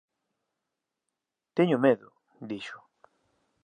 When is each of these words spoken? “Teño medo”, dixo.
“Teño 1.57 1.77
medo”, 1.85 2.07
dixo. 2.49 2.79